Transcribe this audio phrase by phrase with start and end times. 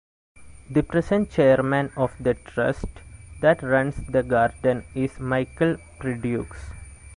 [0.71, 2.85] The present chairman of the trust
[3.41, 6.47] that runs the garden is Michael Prideaux.